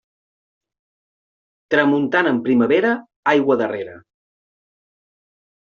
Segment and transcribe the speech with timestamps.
[1.75, 2.95] Tramuntana en primavera,
[3.35, 3.95] aigua darrera.